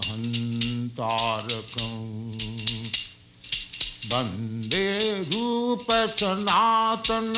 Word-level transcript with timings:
वंदे 4.10 4.88
रूपसनातन 5.30 7.32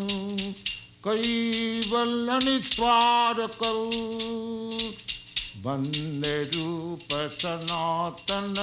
कैवल्यनिस्वारकौ। 1.07 3.75
वंदे 5.65 6.37
रूपसनातन 6.45 8.57